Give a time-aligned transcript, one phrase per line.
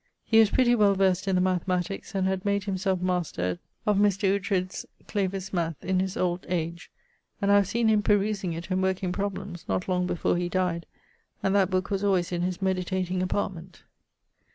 [0.25, 4.33] He was pretty well versed in the Mathematiques, and had made himselfe master of Mr.
[4.35, 5.85] Oughtred's Clavis Math.
[5.85, 6.89] in his old age;
[7.39, 10.87] and I have seen him perusing it, and working problems, not long before he dyed,
[11.43, 13.83] and that booke was alwayes in his meditating apartment.